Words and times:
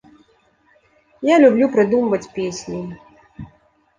Я 1.27 1.35
люблю 1.43 1.67
прыдумваць 1.75 2.31
песні. 2.37 2.79